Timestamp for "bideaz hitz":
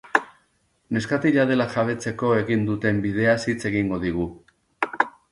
3.03-3.59